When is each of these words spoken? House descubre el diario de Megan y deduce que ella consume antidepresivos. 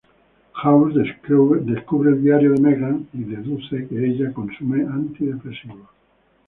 House 0.53 0.95
descubre 0.95 2.09
el 2.11 2.23
diario 2.23 2.53
de 2.53 2.59
Megan 2.59 3.07
y 3.13 3.23
deduce 3.23 3.87
que 3.87 4.03
ella 4.03 4.33
consume 4.33 4.81
antidepresivos. 4.83 5.89